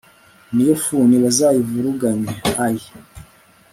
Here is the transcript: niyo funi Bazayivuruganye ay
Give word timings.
niyo 0.53 0.75
funi 0.83 1.15
Bazayivuruganye 1.23 2.31
ay 2.65 2.77